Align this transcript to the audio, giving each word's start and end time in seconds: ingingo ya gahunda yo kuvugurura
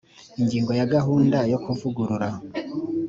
ingingo 0.39 0.71
ya 0.79 0.87
gahunda 0.93 1.37
yo 1.51 1.57
kuvugurura 1.63 2.29